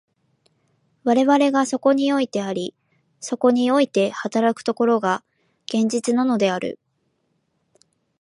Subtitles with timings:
[1.03, 2.73] 我々がそこにおいてあり、
[3.19, 5.23] そこにおいて働く所が、
[5.67, 6.79] 現実なのである。